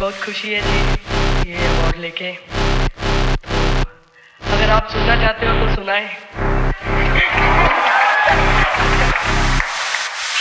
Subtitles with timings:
[0.00, 2.32] खुशी है जी, ये अवार्ड लेके।
[4.40, 6.16] तो अगर आप सुनना चाहते हो तो सुनाए।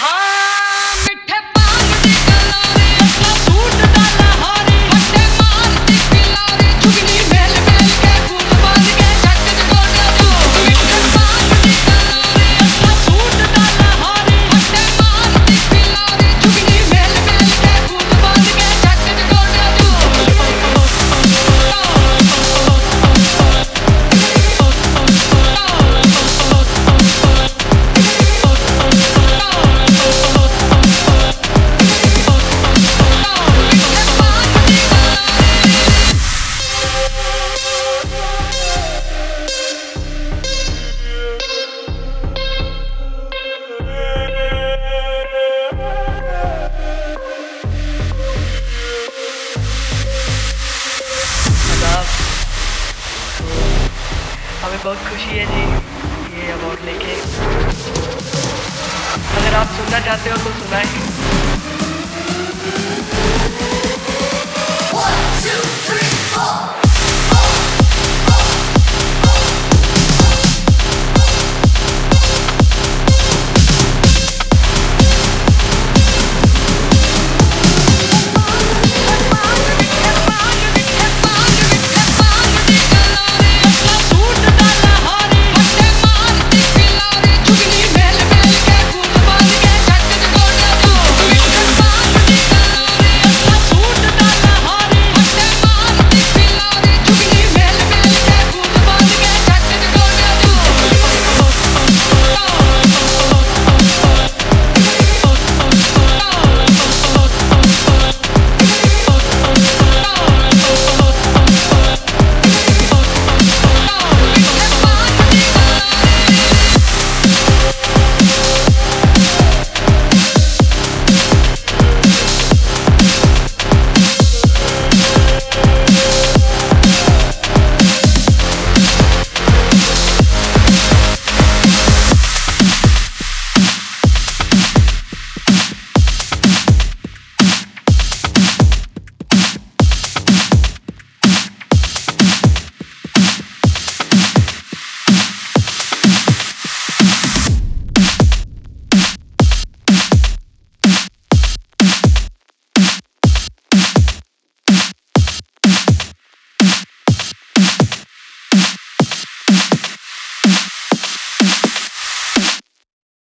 [0.00, 0.35] हाँ।
[54.76, 55.60] हमें बहुत खुशी है जी,
[56.36, 57.12] ये अवार्ड लेके।
[59.36, 60.88] अगर आप सुनना चाहते हो तो सुनाएँ।